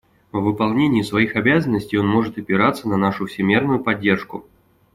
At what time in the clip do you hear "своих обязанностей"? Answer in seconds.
1.03-1.95